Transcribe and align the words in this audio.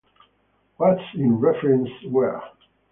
What 0.77 0.97
it's 0.97 1.13
references 1.15 1.91
were. 2.09 2.41